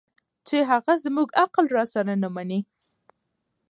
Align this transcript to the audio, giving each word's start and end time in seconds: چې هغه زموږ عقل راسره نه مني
چې 0.47 0.57
هغه 0.69 0.93
زموږ 1.05 1.29
عقل 1.43 1.65
راسره 1.77 2.13
نه 2.21 2.29
مني 2.35 2.59